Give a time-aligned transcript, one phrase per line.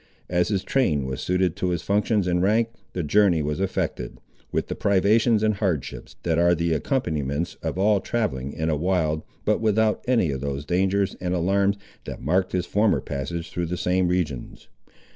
[0.31, 4.17] As his train was suited to his functions and rank, the journey was effected,
[4.51, 9.21] with the privations and hardships that are the accompaniments of all travelling in a wild,
[9.45, 13.77] but without any of those dangers and alarms that marked his former passage through the
[13.77, 14.69] same regions.